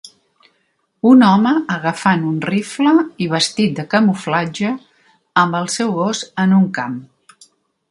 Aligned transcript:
Un 1.09 1.19
home 1.27 1.51
agafant 1.75 2.23
un 2.29 2.39
rifle 2.51 2.93
i 3.25 3.29
vestit 3.35 3.75
de 3.81 3.87
camuflatge 3.93 4.73
amb 5.45 5.61
el 5.63 5.71
seu 5.77 5.95
gos 6.01 6.25
en 6.47 6.59
un 6.61 6.69
camp. 6.81 6.99